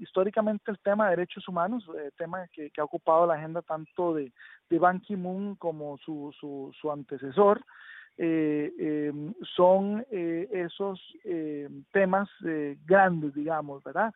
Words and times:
históricamente 0.00 0.70
el 0.70 0.78
tema 0.78 1.04
de 1.04 1.16
derechos 1.16 1.46
humanos, 1.48 1.88
tema 2.16 2.46
que, 2.52 2.70
ha 2.78 2.84
ocupado 2.84 3.26
la 3.26 3.34
agenda 3.34 3.62
tanto 3.62 4.14
de, 4.14 4.32
de 4.70 4.78
Ban 4.78 5.00
Ki-moon 5.00 5.56
como 5.56 5.98
su, 5.98 6.34
su, 6.38 6.72
su 6.80 6.90
antecesor, 6.90 7.60
son 9.56 10.06
esos 10.10 11.00
temas 11.92 12.28
grandes, 12.84 13.34
digamos, 13.34 13.82
¿verdad? 13.82 14.12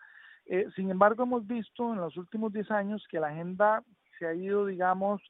sin 0.75 0.91
embargo, 0.91 1.25
hemos 1.25 1.47
visto 1.47 1.93
en 1.93 2.01
los 2.01 2.17
últimos 2.17 2.53
10 2.53 2.71
años 2.71 3.05
que 3.11 3.19
la 3.19 3.29
agenda 3.29 3.83
se 4.19 4.27
ha 4.27 4.35
ido, 4.35 4.67
digamos, 4.67 5.21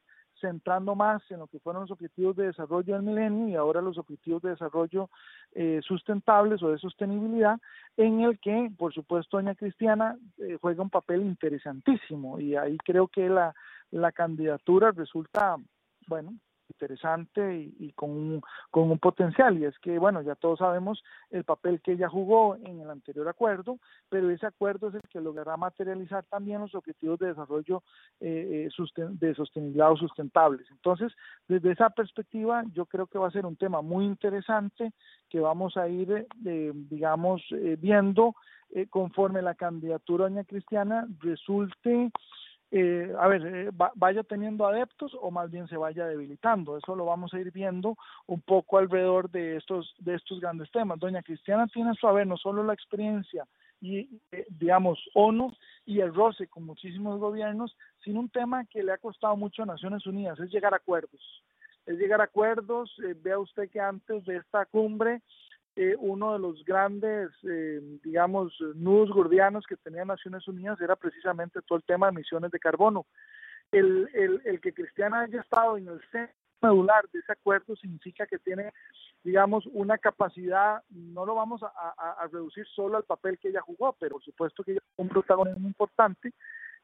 centrando 0.40 0.94
más 0.94 1.22
en 1.30 1.38
lo 1.38 1.46
que 1.46 1.58
fueron 1.58 1.82
los 1.82 1.90
objetivos 1.90 2.36
de 2.36 2.46
desarrollo 2.46 2.94
del 2.94 3.02
milenio 3.02 3.48
y 3.48 3.54
ahora 3.54 3.80
los 3.80 3.98
objetivos 3.98 4.42
de 4.42 4.50
desarrollo 4.50 5.10
eh, 5.52 5.80
sustentables 5.82 6.62
o 6.62 6.70
de 6.70 6.78
sostenibilidad, 6.78 7.58
en 7.96 8.20
el 8.20 8.38
que, 8.38 8.70
por 8.76 8.92
supuesto, 8.92 9.36
doña 9.36 9.54
Cristiana 9.54 10.16
eh, 10.38 10.58
juega 10.60 10.82
un 10.82 10.90
papel 10.90 11.22
interesantísimo. 11.22 12.40
Y 12.40 12.56
ahí 12.56 12.76
creo 12.78 13.08
que 13.08 13.28
la, 13.28 13.54
la 13.90 14.12
candidatura 14.12 14.92
resulta, 14.92 15.56
bueno, 16.06 16.34
interesante 16.68 17.72
y, 17.78 17.92
con, 17.92 18.10
un, 18.10 18.42
con 18.70 18.90
un 18.90 18.98
potencial. 18.98 19.58
Y 19.58 19.64
es 19.64 19.78
que, 19.78 19.98
bueno, 19.98 20.22
ya 20.22 20.34
todos 20.34 20.58
sabemos 20.58 21.02
el 21.30 21.44
papel 21.44 21.80
que 21.80 21.92
ella 21.92 22.08
jugó 22.08 22.56
en 22.56 22.80
el 22.80 22.90
anterior 22.90 23.28
acuerdo, 23.28 23.78
pero 24.08 24.30
ese 24.30 24.46
acuerdo 24.46 24.88
es 24.88 24.94
el 24.94 25.08
que 25.08 25.20
logrará 25.20 25.56
materializar 25.56 26.24
también 26.24 26.60
los 26.60 26.74
objetivos 26.74 27.18
de 27.18 27.28
desarrollo 27.28 27.82
eh, 28.20 28.68
eh 28.68 29.06
de 29.10 29.34
sostenibilidad 29.34 29.92
o 29.92 29.96
sustentables. 29.96 30.66
Entonces, 30.70 31.12
desde 31.48 31.72
esa 31.72 31.90
perspectiva, 31.90 32.64
yo 32.72 32.86
creo 32.86 33.06
que 33.06 33.18
va 33.18 33.28
a 33.28 33.32
ser 33.32 33.46
un 33.46 33.56
tema 33.56 33.82
muy 33.82 34.04
interesante 34.04 34.92
que 35.28 35.40
vamos 35.40 35.76
a 35.76 35.88
ir, 35.88 36.26
eh, 36.44 36.72
digamos, 36.74 37.42
eh, 37.52 37.76
viendo 37.78 38.34
conforme 38.90 39.42
la 39.42 39.54
candidatura 39.54 40.24
doña 40.24 40.42
Cristiana 40.42 41.06
resulte 41.20 42.10
eh, 42.72 43.14
a 43.18 43.28
ver, 43.28 43.46
eh, 43.46 43.70
vaya 43.94 44.22
teniendo 44.24 44.66
adeptos 44.66 45.16
o 45.20 45.30
más 45.30 45.50
bien 45.50 45.68
se 45.68 45.76
vaya 45.76 46.06
debilitando. 46.06 46.76
Eso 46.76 46.96
lo 46.96 47.04
vamos 47.04 47.32
a 47.32 47.38
ir 47.38 47.52
viendo 47.52 47.96
un 48.26 48.40
poco 48.40 48.78
alrededor 48.78 49.30
de 49.30 49.56
estos, 49.56 49.94
de 49.98 50.14
estos 50.14 50.40
grandes 50.40 50.70
temas. 50.72 50.98
Doña 50.98 51.22
Cristiana 51.22 51.66
tiene 51.68 51.90
a 51.90 51.94
su 51.94 52.08
haber 52.08 52.26
no 52.26 52.36
solo 52.36 52.64
la 52.64 52.74
experiencia 52.74 53.46
y, 53.80 54.20
eh, 54.32 54.46
digamos, 54.48 54.98
ONU 55.14 55.54
y 55.84 56.00
el 56.00 56.12
roce 56.12 56.48
con 56.48 56.64
muchísimos 56.64 57.20
gobiernos, 57.20 57.76
sino 58.02 58.20
un 58.20 58.30
tema 58.30 58.64
que 58.64 58.82
le 58.82 58.92
ha 58.92 58.98
costado 58.98 59.36
mucho 59.36 59.62
a 59.62 59.66
Naciones 59.66 60.04
Unidas, 60.06 60.40
es 60.40 60.50
llegar 60.50 60.74
a 60.74 60.78
acuerdos. 60.78 61.20
Es 61.84 61.96
llegar 61.98 62.20
a 62.20 62.24
acuerdos. 62.24 62.92
vea 63.22 63.38
usted 63.38 63.70
que 63.70 63.78
antes 63.78 64.24
de 64.24 64.38
esta 64.38 64.66
cumbre 64.66 65.22
eh, 65.76 65.94
uno 65.98 66.32
de 66.32 66.38
los 66.38 66.64
grandes, 66.64 67.30
eh, 67.42 67.80
digamos, 68.02 68.52
nudos 68.74 69.10
gordianos 69.10 69.66
que 69.66 69.76
tenía 69.76 70.04
Naciones 70.04 70.48
Unidas 70.48 70.80
era 70.80 70.96
precisamente 70.96 71.60
todo 71.62 71.76
el 71.78 71.84
tema 71.84 72.06
de 72.06 72.12
emisiones 72.12 72.50
de 72.50 72.58
carbono. 72.58 73.06
El, 73.70 74.08
el, 74.14 74.40
el 74.44 74.60
que 74.60 74.72
Cristiana 74.72 75.20
haya 75.20 75.40
estado 75.40 75.76
en 75.76 75.88
el 75.88 76.00
centro 76.10 76.34
medular 76.62 77.04
de 77.12 77.18
ese 77.18 77.32
acuerdo 77.32 77.76
significa 77.76 78.26
que 78.26 78.38
tiene, 78.38 78.72
digamos, 79.22 79.66
una 79.72 79.98
capacidad, 79.98 80.82
no 80.88 81.26
lo 81.26 81.34
vamos 81.34 81.62
a, 81.62 81.68
a, 81.68 82.26
reducir 82.28 82.66
solo 82.74 82.96
al 82.96 83.04
papel 83.04 83.38
que 83.38 83.48
ella 83.48 83.60
jugó, 83.60 83.94
pero 83.98 84.14
por 84.14 84.24
supuesto 84.24 84.64
que 84.64 84.72
ella 84.72 84.80
fue 84.94 85.04
un 85.04 85.10
protagonismo 85.10 85.68
importante 85.68 86.32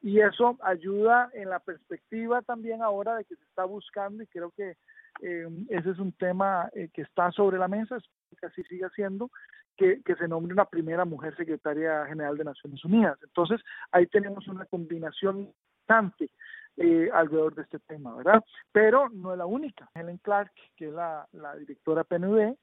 y 0.01 0.19
eso 0.19 0.57
ayuda 0.61 1.31
en 1.33 1.49
la 1.49 1.59
perspectiva 1.59 2.41
también 2.41 2.81
ahora 2.81 3.15
de 3.15 3.25
que 3.25 3.35
se 3.35 3.43
está 3.43 3.63
buscando 3.65 4.21
y 4.21 4.27
creo 4.27 4.51
que 4.51 4.75
eh, 5.21 5.47
ese 5.69 5.91
es 5.91 5.99
un 5.99 6.11
tema 6.13 6.69
eh, 6.73 6.89
que 6.93 7.03
está 7.03 7.31
sobre 7.31 7.57
la 7.57 7.67
mesa, 7.67 7.97
que 8.39 8.45
así 8.45 8.63
siga 8.63 8.89
siendo, 8.89 9.29
que, 9.77 10.01
que, 10.03 10.15
se 10.15 10.27
nombre 10.27 10.53
una 10.53 10.65
primera 10.65 11.05
mujer 11.05 11.35
secretaria 11.35 12.05
general 12.05 12.37
de 12.37 12.43
Naciones 12.43 12.83
Unidas. 12.85 13.17
Entonces, 13.23 13.61
ahí 13.91 14.07
tenemos 14.07 14.47
una 14.47 14.65
combinación 14.65 15.39
importante 15.39 16.29
eh, 16.77 17.09
alrededor 17.13 17.55
de 17.55 17.63
este 17.63 17.79
tema, 17.79 18.15
¿verdad? 18.15 18.43
Pero 18.71 19.09
no 19.09 19.31
es 19.31 19.37
la 19.37 19.45
única. 19.45 19.89
Helen 19.93 20.17
Clark, 20.17 20.51
que 20.75 20.87
es 20.87 20.93
la, 20.93 21.27
directora 21.59 22.03
PNUD, 22.03 22.55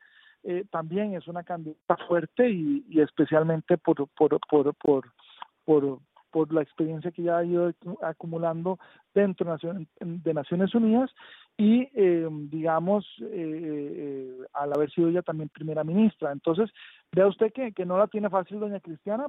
eh, 0.43 0.65
también 0.71 1.15
es 1.15 1.29
una 1.29 1.45
candidata 1.45 1.97
fuerte 2.09 2.49
y, 2.49 2.85
y 2.89 3.01
especialmente 3.01 3.79
por, 3.79 4.09
por, 4.09 4.39
por, 4.49 4.75
por, 4.75 5.13
por 5.65 6.01
por 6.31 6.53
la 6.53 6.63
experiencia 6.63 7.11
que 7.11 7.23
ya 7.23 7.39
ha 7.39 7.45
ido 7.45 7.73
acumulando 8.03 8.79
dentro 9.15 9.57
de 10.01 10.35
Naciones 10.35 10.75
Unidas 10.75 11.11
y, 11.61 11.91
eh, 11.93 12.27
digamos, 12.31 13.07
eh, 13.21 14.31
al 14.55 14.73
haber 14.73 14.91
sido 14.93 15.11
ella 15.11 15.21
también 15.21 15.51
primera 15.51 15.85
ministra. 15.85 16.33
Entonces, 16.33 16.71
vea 17.13 17.27
usted 17.27 17.53
que, 17.53 17.73
que 17.73 17.85
no 17.85 17.99
la 17.99 18.07
tiene 18.07 18.31
fácil 18.31 18.59
doña 18.59 18.81
Cristiana, 18.81 19.29